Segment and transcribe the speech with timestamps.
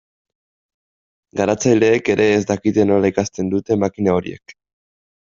[1.41, 4.55] Garatzaileek ere ez dakite nola ikasten duten makina horiek.